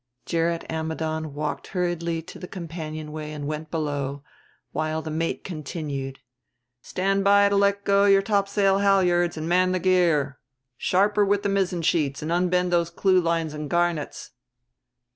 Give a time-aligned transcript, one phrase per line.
[0.25, 4.23] Gerrit Ammidon walked hurriedly to the companionway and went below,
[4.71, 6.17] while the mate continued,
[6.81, 10.39] "Stand by to let go your topsail halliards and man the gear.
[10.75, 14.31] Sharper with the mizzen sheets and unbend those clew lines and garnets...